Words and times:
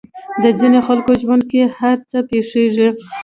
د 0.41 0.43
ځينې 0.59 0.79
خلکو 0.87 1.11
ژوند 1.21 1.43
کې 1.51 1.61
هر 1.79 1.97
څه 2.09 2.17
پېښېږي. 2.29 2.89